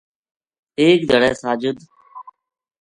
[0.79, 1.77] ایک دھیاڑے ساجد